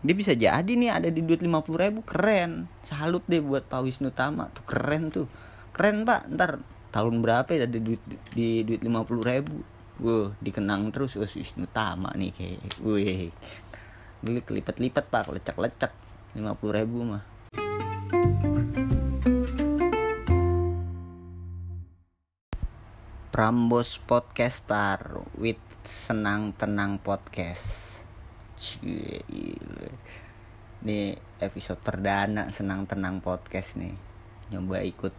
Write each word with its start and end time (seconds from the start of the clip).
dia 0.00 0.14
bisa 0.16 0.32
jadi 0.32 0.64
nih 0.64 0.88
ada 0.88 1.12
di 1.12 1.20
duit 1.20 1.44
50 1.44 1.76
ribu 1.76 2.00
keren. 2.08 2.72
Salut 2.80 3.20
deh 3.28 3.44
buat 3.44 3.68
Pak 3.68 3.84
Wisnu 3.84 4.08
Tama. 4.08 4.48
Tuh 4.56 4.64
keren 4.64 5.12
tuh. 5.12 5.28
Keren 5.76 6.08
pak. 6.08 6.24
Ntar 6.32 6.64
tahun 6.88 7.20
berapa 7.20 7.52
ya 7.52 7.68
ada 7.68 7.76
duit 7.76 8.00
di 8.32 8.64
duit 8.64 8.80
50 8.80 9.20
ribu? 9.20 9.60
Wuh, 10.00 10.32
dikenang 10.40 10.88
terus 10.88 11.20
Wah, 11.20 11.28
Wisnu 11.28 11.68
Tama 11.68 12.16
nih 12.16 12.32
kayak 12.32 12.80
Wih 12.80 13.28
Geli 14.24 14.40
kelipat-lipat 14.40 15.04
pak. 15.12 15.28
Lecak-lecak 15.36 15.92
50 16.32 16.48
ribu 16.72 17.04
mah. 17.04 17.24
Prambos 23.28 24.00
Podcaster 24.08 25.28
with 25.36 25.60
Senang 25.84 26.56
Tenang 26.56 26.96
Podcast. 26.96 27.99
Cie, 28.60 29.24
Ini 30.84 31.16
episode 31.40 31.80
perdana 31.80 32.52
Senang 32.52 32.84
Tenang 32.84 33.24
Podcast 33.24 33.80
nih. 33.80 33.96
Nyoba 34.52 34.84
ikut. 34.84 35.16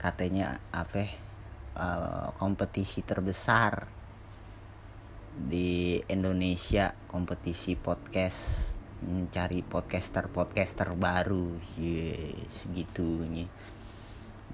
Katanya 0.00 0.56
apa 0.72 1.04
uh, 1.76 2.32
kompetisi 2.40 3.04
terbesar 3.04 3.84
di 5.36 6.00
Indonesia 6.08 6.96
kompetisi 7.04 7.76
podcast 7.76 8.72
mencari 9.04 9.60
podcaster 9.60 10.32
podcaster 10.32 10.96
baru. 10.96 11.52
Yes, 11.76 12.64
segitu 12.64 13.28
nih 13.28 13.44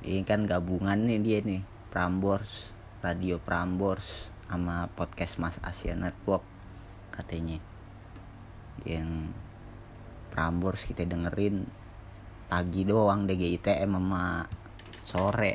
ini 0.03 0.27
kan 0.27 0.51
gabungan 0.51 1.07
nih 1.07 1.23
dia 1.23 1.39
nih 1.47 1.63
Prambors 1.95 2.75
Radio 3.07 3.39
Prambors 3.39 4.35
sama 4.51 4.91
podcast 4.99 5.39
Mas 5.39 5.57
Asia 5.63 5.95
Network 5.95 6.43
katanya 7.15 7.63
yang 8.83 9.31
Prambors 10.35 10.83
kita 10.83 11.07
dengerin 11.07 11.63
pagi 12.51 12.83
doang 12.83 13.23
DGITM 13.31 13.87
sama 13.87 14.43
sore. 15.07 15.55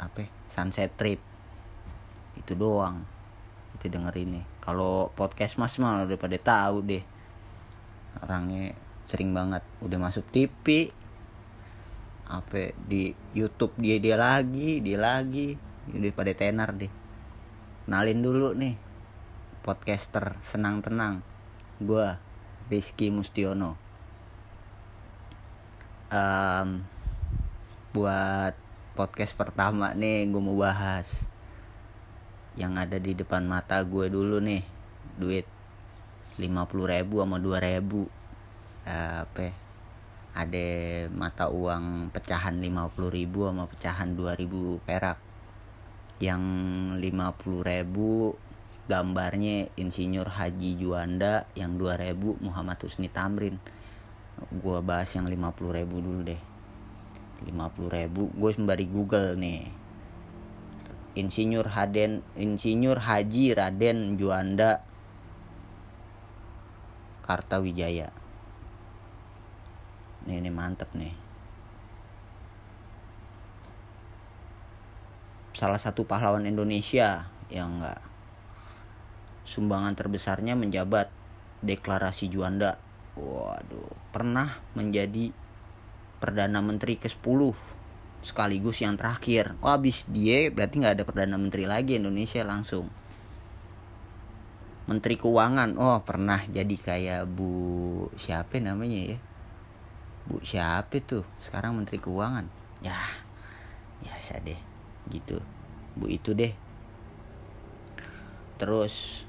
Apa 0.00 0.24
sunset 0.48 0.96
trip. 0.96 1.20
Itu 2.40 2.56
doang. 2.56 3.04
Itu 3.76 3.92
dengerin 3.92 4.40
nih 4.40 4.44
kalau 4.64 5.12
podcast 5.12 5.60
Mas 5.60 5.76
mah 5.76 6.08
udah 6.08 6.16
pada 6.16 6.40
tahu 6.40 6.88
deh. 6.88 7.04
Orangnya 8.24 8.72
sering 9.04 9.36
banget. 9.36 9.60
Udah 9.84 10.00
masuk 10.00 10.24
TV 10.32 10.88
apa 12.26 12.74
di 12.90 13.14
YouTube 13.36 13.76
dia 13.76 14.00
dia 14.00 14.16
lagi 14.16 14.80
dia 14.80 14.96
lagi. 14.96 15.52
Udah 15.92 16.16
pada 16.16 16.32
tenar 16.32 16.72
deh. 16.72 16.88
Kenalin 17.84 18.24
dulu 18.24 18.56
nih 18.56 18.72
podcaster 19.60 20.32
senang 20.40 20.80
tenang 20.80 21.35
gue 21.76 22.06
Rizky 22.72 23.12
Mustiono. 23.12 23.76
Um, 26.06 26.86
buat 27.92 28.54
podcast 28.96 29.34
pertama 29.36 29.92
nih 29.92 30.30
gue 30.30 30.40
mau 30.40 30.56
bahas 30.56 31.10
yang 32.56 32.80
ada 32.80 32.96
di 32.96 33.12
depan 33.12 33.44
mata 33.44 33.82
gue 33.84 34.08
dulu 34.08 34.40
nih 34.40 34.64
duit 35.20 35.44
50 36.40 36.92
ribu 36.92 37.20
sama 37.20 37.36
2 37.40 37.68
ribu. 37.68 38.08
Apa 38.86 39.40
ya? 39.50 39.54
ada 40.36 40.68
mata 41.16 41.48
uang 41.48 42.12
pecahan 42.12 42.60
50 42.60 42.92
ribu 43.08 43.48
sama 43.48 43.64
pecahan 43.64 44.12
2000 44.12 44.84
perak. 44.84 45.18
Yang 46.20 46.44
50 47.00 47.64
ribu 47.64 48.36
gambarnya 48.86 49.66
Insinyur 49.74 50.30
Haji 50.30 50.78
Juanda 50.78 51.50
yang 51.58 51.74
2000 51.74 52.38
Muhammad 52.38 52.78
Husni 52.78 53.10
Tamrin. 53.10 53.58
Gua 54.62 54.78
bahas 54.78 55.10
yang 55.18 55.26
50 55.26 55.74
ribu 55.74 55.98
dulu 55.98 56.22
deh. 56.22 56.38
50 57.42 57.52
ribu 57.92 58.32
gue 58.32 58.50
sembari 58.54 58.86
google 58.86 59.34
nih. 59.36 59.68
Insinyur 61.18 61.66
Haden 61.66 62.22
Insinyur 62.38 63.02
Haji 63.02 63.58
Raden 63.58 64.16
Juanda 64.16 64.80
Kartawijaya. 67.26 68.14
Nih 70.30 70.38
ini 70.38 70.50
mantep 70.54 70.88
nih. 70.94 71.12
Salah 75.56 75.80
satu 75.80 76.04
pahlawan 76.04 76.44
Indonesia 76.44 77.26
yang 77.48 77.80
enggak 77.80 78.15
sumbangan 79.46 79.94
terbesarnya 79.94 80.58
menjabat 80.58 81.08
deklarasi 81.62 82.28
Juanda. 82.28 82.76
Waduh 83.16 83.96
pernah 84.12 84.60
menjadi 84.76 85.32
perdana 86.20 86.60
menteri 86.60 87.00
ke-10 87.00 87.40
sekaligus 88.26 88.82
yang 88.82 88.98
terakhir. 88.98 89.54
Oh 89.62 89.70
habis 89.70 90.02
dia 90.10 90.50
berarti 90.50 90.82
nggak 90.82 90.94
ada 91.00 91.04
perdana 91.06 91.38
menteri 91.38 91.64
lagi 91.64 91.96
Indonesia 91.96 92.42
langsung. 92.42 92.90
Menteri 94.90 95.14
keuangan. 95.16 95.78
Oh 95.78 96.02
pernah 96.02 96.42
jadi 96.46 96.76
kayak 96.76 97.30
Bu 97.30 98.10
siapa 98.18 98.58
namanya 98.58 99.14
ya? 99.14 99.18
Bu 100.26 100.42
siapa 100.42 100.98
tuh? 101.06 101.22
Sekarang 101.38 101.78
menteri 101.78 102.02
keuangan. 102.02 102.50
Ya 102.82 102.98
biasa 104.02 104.42
deh. 104.42 104.58
Gitu. 105.08 105.38
Bu 105.94 106.10
itu 106.10 106.34
deh. 106.34 106.52
Terus 108.56 109.22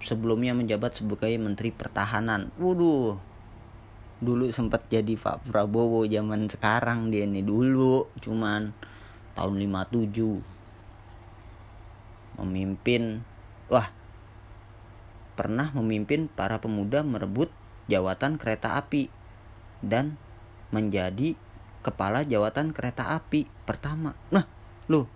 sebelumnya 0.00 0.56
menjabat 0.56 1.00
sebagai 1.00 1.30
menteri 1.36 1.70
pertahanan. 1.72 2.52
Waduh. 2.56 3.20
Dulu 4.20 4.52
sempat 4.52 4.84
jadi 4.92 5.16
Pak 5.16 5.48
Prabowo 5.48 6.04
zaman 6.04 6.44
sekarang 6.52 7.08
dia 7.08 7.24
nih 7.24 7.40
dulu 7.40 8.04
cuman 8.20 8.76
tahun 9.32 9.54
57 9.64 10.44
memimpin 12.36 13.24
wah 13.72 13.88
pernah 15.40 15.72
memimpin 15.72 16.28
para 16.28 16.60
pemuda 16.60 17.00
merebut 17.00 17.48
jawatan 17.88 18.36
kereta 18.36 18.76
api 18.76 19.08
dan 19.80 20.20
menjadi 20.68 21.32
kepala 21.80 22.28
jawatan 22.28 22.76
kereta 22.76 23.16
api 23.16 23.48
pertama. 23.64 24.12
Nah 24.28 24.44
loh 24.92 25.08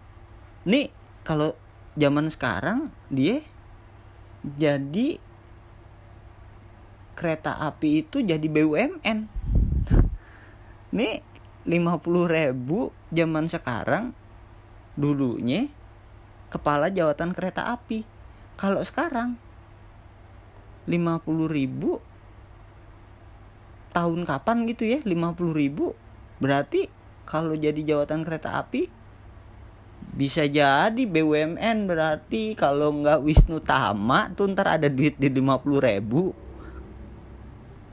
nih 0.65 0.89
kalau 1.29 1.53
zaman 1.93 2.33
sekarang 2.33 2.89
dia 3.13 3.45
jadi 4.45 5.17
kereta 7.17 7.57
api 7.57 8.05
itu 8.05 8.21
jadi 8.21 8.45
BUMN 8.45 9.19
nih 10.99 11.25
50 11.65 12.29
ribu 12.29 12.93
zaman 13.09 13.49
sekarang 13.49 14.13
dulunya 15.01 15.73
kepala 16.53 16.93
jawatan 16.93 17.33
kereta 17.33 17.73
api. 17.73 18.07
Kalau 18.55 18.85
sekarang 18.85 19.41
50 20.87 21.25
ribu 21.51 21.99
tahun 23.91 24.23
kapan 24.29 24.69
gitu 24.69 24.85
ya 24.87 25.01
50 25.03 25.57
ribu? 25.57 25.97
Berarti 26.39 26.93
kalau 27.25 27.57
jadi 27.57 27.81
jawatan 27.81 28.23
kereta 28.23 28.61
api 28.61 28.87
bisa 30.15 30.47
jadi 30.47 31.03
BUMN 31.11 31.91
berarti 31.91 32.55
kalau 32.55 32.95
nggak 33.03 33.27
Wisnu 33.27 33.59
Tama 33.59 34.31
tuh 34.39 34.47
ntar 34.55 34.79
ada 34.79 34.87
duit 34.87 35.19
di 35.19 35.27
50 35.27 35.83
ribu. 35.83 36.31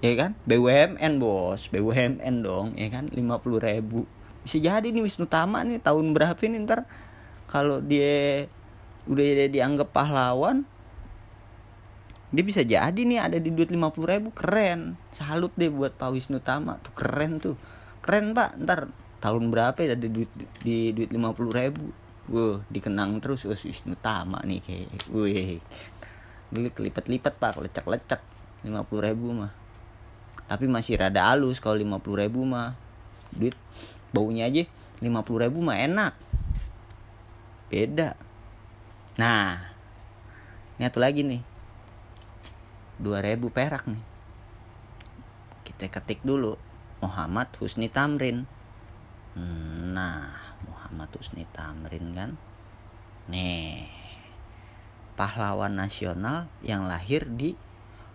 Ya 0.05 0.13
kan? 0.13 0.37
BUMN 0.45 1.17
bos. 1.17 1.65
BUMN 1.73 2.45
dong 2.45 2.77
ya 2.77 2.93
kan? 2.93 3.09
50 3.09 3.17
ribu. 3.57 4.05
Bisa 4.45 4.61
jadi 4.61 4.85
nih 4.85 5.01
Wisnu 5.01 5.25
Tama 5.25 5.65
nih 5.65 5.81
tahun 5.81 6.13
berapa 6.13 6.37
nih 6.37 6.61
ntar? 6.61 6.85
Kalau 7.49 7.81
dia 7.81 8.45
udah 9.09 9.49
dianggap 9.49 9.89
pahlawan 9.89 10.61
dia 12.31 12.45
bisa 12.47 12.61
jadi 12.63 12.95
nih 13.01 13.17
ada 13.17 13.41
di 13.41 13.49
duit 13.49 13.73
50 13.73 13.97
ribu. 13.97 14.29
Keren. 14.29 14.93
Salut 15.09 15.49
deh 15.57 15.73
buat 15.73 15.97
Pak 15.97 16.13
Wisnu 16.13 16.37
Tama. 16.37 16.77
Tuh 16.85 16.93
keren 16.93 17.41
tuh. 17.41 17.57
Keren 18.05 18.37
pak. 18.37 18.61
Ntar 18.61 18.93
tahun 19.25 19.49
berapa 19.49 19.77
ya 19.81 19.93
ada 19.93 19.97
di 19.97 20.09
duit 20.09 20.29
di 20.61 20.93
duit 20.93 21.09
50 21.09 21.49
ribu 21.49 21.89
Wuh, 22.31 22.63
dikenang 22.71 23.19
terus 23.19 23.43
Wah, 23.43 23.59
Wisnu 23.59 23.99
Tama 23.99 24.39
nih 24.47 24.63
kayak 24.63 25.11
Wih 25.11 25.59
Geli 26.51 26.71
kelipat-lipat 26.71 27.35
pak 27.39 27.59
lecak-lecak 27.59 28.23
50 28.63 29.07
ribu 29.07 29.31
mah. 29.35 29.51
Tapi 30.47 30.67
masih 30.67 30.99
rada 30.99 31.31
halus 31.31 31.63
kalau 31.63 31.79
50 31.79 32.23
ribu 32.27 32.43
mah. 32.43 32.75
Duit 33.31 33.55
baunya 34.11 34.51
aja 34.51 34.67
50 34.99 35.43
ribu 35.47 35.59
mah 35.63 35.79
enak. 35.79 36.13
Beda. 37.71 38.19
Nah 39.15 39.63
ini 40.75 40.83
satu 40.87 40.99
lagi 40.99 41.23
nih. 41.23 41.39
2000 42.99 43.47
perak 43.47 43.87
nih. 43.87 44.03
Kita 45.63 45.87
ketik 45.87 46.19
dulu. 46.23 46.59
Muhammad 46.99 47.47
Husni 47.63 47.87
Tamrin. 47.87 48.43
Nah 49.95 50.50
Muhammad 50.91 51.15
Husni 51.15 51.47
Tamrin 51.55 52.11
kan? 52.11 52.35
Nih 53.31 53.87
pahlawan 55.15 55.71
nasional 55.71 56.51
yang 56.59 56.83
lahir 56.83 57.23
di 57.31 57.55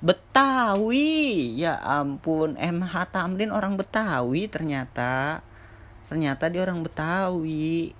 Betawi. 0.05 1.56
Ya 1.56 1.81
ampun 1.81 2.61
MH 2.61 3.17
Tamrin 3.17 3.49
orang 3.49 3.81
Betawi 3.81 4.44
ternyata. 4.44 5.40
Ternyata 6.12 6.52
dia 6.52 6.69
orang 6.69 6.84
Betawi. 6.84 7.96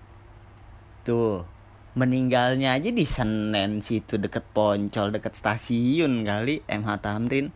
Tuh 1.09 1.49
meninggalnya 1.97 2.77
aja 2.77 2.93
di 2.93 3.09
Senen 3.09 3.81
situ 3.81 4.21
deket 4.21 4.45
Poncol 4.53 5.09
deket 5.09 5.33
stasiun 5.33 6.21
kali 6.21 6.61
MH 6.69 6.91
Tamrin. 7.01 7.49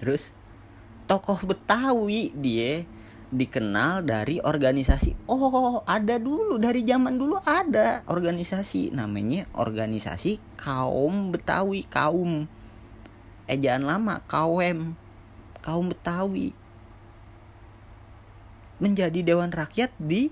Terus 0.00 0.37
tokoh 1.08 1.40
Betawi 1.48 2.36
dia 2.36 2.84
dikenal 3.32 4.04
dari 4.04 4.40
organisasi. 4.40 5.28
Oh 5.28 5.80
ada 5.88 6.20
dulu 6.20 6.60
dari 6.60 6.84
zaman 6.84 7.16
dulu 7.16 7.40
ada 7.42 8.04
organisasi. 8.04 8.92
Namanya 8.92 9.48
organisasi 9.56 10.60
kaum 10.60 11.32
Betawi 11.32 11.88
kaum 11.88 12.44
ejaan 13.48 13.88
lama 13.88 14.20
kaum 14.28 14.92
kaum 15.64 15.86
Betawi. 15.88 16.52
Menjadi 18.78 19.24
dewan 19.24 19.50
rakyat 19.50 19.90
di 19.98 20.30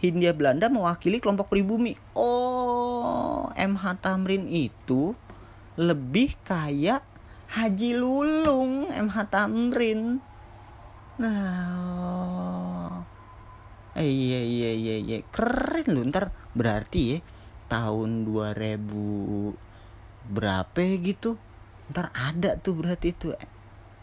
Hindia 0.00 0.32
Belanda 0.32 0.72
mewakili 0.72 1.20
kelompok 1.20 1.52
pribumi. 1.52 1.98
Oh 2.16 3.52
MH 3.58 4.00
Tamrin 4.00 4.46
itu 4.48 5.12
lebih 5.76 6.34
kayak 6.46 7.09
Haji 7.50 7.98
Lulung 7.98 8.94
MH 8.94 9.26
Tamrin. 9.26 10.22
Nah, 11.18 13.02
eh, 13.98 14.06
iya 14.06 14.38
iya 14.38 14.70
iya 14.70 14.96
iya. 15.02 15.18
Keren 15.34 15.90
lu 15.90 16.06
ntar. 16.06 16.30
Berarti 16.54 17.00
ya 17.10 17.18
tahun 17.66 18.22
2000 18.22 20.30
berapa 20.30 20.78
gitu? 21.02 21.42
Ntar 21.90 22.14
ada 22.14 22.54
tuh 22.54 22.78
berarti 22.78 23.18
tuh 23.18 23.34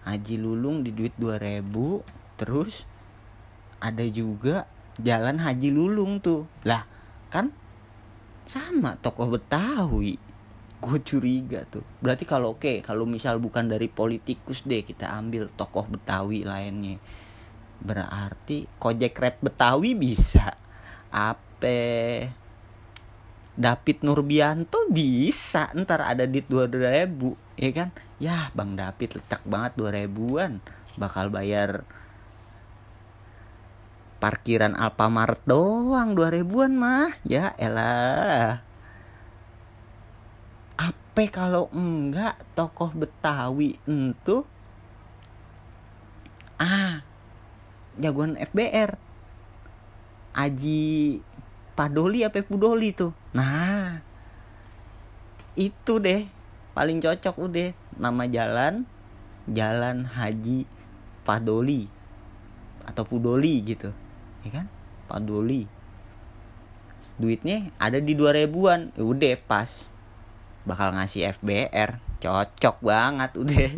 Haji 0.04 0.36
Lulung 0.36 0.84
di 0.84 0.92
duit 0.92 1.16
2000 1.16 2.04
terus 2.36 2.84
ada 3.80 4.04
juga 4.12 4.68
jalan 5.00 5.40
Haji 5.40 5.72
Lulung 5.72 6.20
tuh. 6.20 6.52
Lah 6.68 6.84
kan 7.32 7.56
sama 8.44 9.00
tokoh 9.00 9.40
Betawi 9.40 10.27
gue 10.78 11.00
curiga 11.02 11.66
tuh. 11.66 11.82
Berarti 12.02 12.24
kalau 12.30 12.54
oke 12.58 12.62
okay, 12.62 12.78
kalau 12.86 13.10
misal 13.10 13.42
bukan 13.42 13.66
dari 13.66 13.90
politikus 13.90 14.62
deh 14.62 14.86
kita 14.86 15.10
ambil 15.10 15.50
tokoh 15.58 15.90
betawi 15.90 16.46
lainnya. 16.46 17.02
Berarti 17.82 18.70
kojek 18.78 19.18
rap 19.18 19.42
betawi 19.42 19.98
bisa. 19.98 20.54
Apa 21.10 21.78
David 23.58 23.98
Nurbianto 24.06 24.86
bisa. 24.94 25.74
Ntar 25.74 26.06
ada 26.06 26.30
di 26.30 26.46
dua 26.46 26.70
ribu 26.70 27.34
ya 27.58 27.74
kan? 27.74 27.90
Ya 28.22 28.54
bang 28.54 28.78
David 28.78 29.18
lecak 29.18 29.42
banget 29.50 29.72
dua 29.78 29.90
ribuan. 29.98 30.62
Bakal 30.98 31.34
bayar 31.34 31.86
parkiran 34.18 34.74
Alfamart 34.78 35.42
doang 35.50 36.14
dua 36.14 36.30
ribuan 36.30 36.78
mah. 36.78 37.18
Ya 37.26 37.58
elah 37.58 38.62
apa 41.18 41.34
kalau 41.34 41.66
enggak 41.74 42.38
tokoh 42.54 42.94
Betawi 42.94 43.82
itu 43.90 44.46
ah 46.62 47.02
jagoan 47.98 48.38
FBR 48.38 48.94
Aji 50.38 51.18
Padoli 51.74 52.22
apa 52.22 52.38
Pudoli 52.46 52.94
tuh. 52.94 53.18
Nah 53.34 53.98
itu 55.58 55.98
deh 55.98 56.30
paling 56.78 57.02
cocok 57.02 57.50
udah 57.50 57.74
nama 57.98 58.30
jalan 58.30 58.86
Jalan 59.50 60.06
Haji 60.06 60.70
Padoli 61.26 61.90
atau 62.86 63.02
Pudoli 63.10 63.66
gitu 63.66 63.90
ya 64.46 64.62
kan? 64.62 64.70
Padoli. 65.10 65.66
Duitnya 67.18 67.74
ada 67.82 67.98
di 67.98 68.14
dua 68.14 68.38
ribuan 68.38 68.94
ya 68.94 69.02
udah 69.02 69.34
pas 69.50 69.97
bakal 70.68 70.92
ngasih 70.92 71.32
FBR 71.40 72.04
cocok 72.20 72.84
banget 72.84 73.32
udah 73.40 73.72